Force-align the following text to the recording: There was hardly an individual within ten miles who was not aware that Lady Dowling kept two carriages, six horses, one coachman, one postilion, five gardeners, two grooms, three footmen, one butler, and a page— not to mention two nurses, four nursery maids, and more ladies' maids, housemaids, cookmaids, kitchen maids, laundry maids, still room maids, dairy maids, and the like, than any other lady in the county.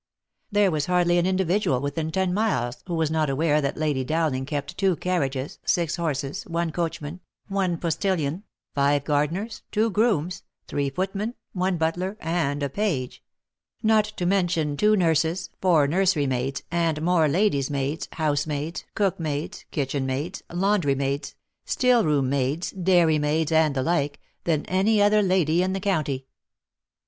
There 0.51 0.71
was 0.71 0.87
hardly 0.87 1.19
an 1.19 1.27
individual 1.27 1.79
within 1.79 2.11
ten 2.11 2.33
miles 2.33 2.81
who 2.87 2.95
was 2.95 3.11
not 3.11 3.29
aware 3.29 3.61
that 3.61 3.77
Lady 3.77 4.03
Dowling 4.03 4.47
kept 4.47 4.75
two 4.75 4.95
carriages, 4.95 5.59
six 5.63 5.95
horses, 5.97 6.41
one 6.47 6.71
coachman, 6.71 7.19
one 7.49 7.77
postilion, 7.77 8.41
five 8.73 9.03
gardeners, 9.03 9.61
two 9.71 9.91
grooms, 9.91 10.41
three 10.67 10.89
footmen, 10.89 11.35
one 11.53 11.77
butler, 11.77 12.17
and 12.19 12.63
a 12.63 12.67
page— 12.67 13.21
not 13.83 14.05
to 14.05 14.25
mention 14.25 14.75
two 14.75 14.95
nurses, 14.95 15.51
four 15.61 15.87
nursery 15.87 16.25
maids, 16.25 16.63
and 16.71 16.99
more 17.03 17.27
ladies' 17.27 17.69
maids, 17.69 18.07
housemaids, 18.13 18.85
cookmaids, 18.95 19.65
kitchen 19.69 20.07
maids, 20.07 20.41
laundry 20.51 20.95
maids, 20.95 21.35
still 21.63 22.03
room 22.03 22.27
maids, 22.27 22.71
dairy 22.71 23.19
maids, 23.19 23.51
and 23.51 23.75
the 23.75 23.83
like, 23.83 24.19
than 24.45 24.65
any 24.65 24.99
other 24.99 25.21
lady 25.21 25.61
in 25.61 25.73
the 25.73 25.79
county. 25.79 26.25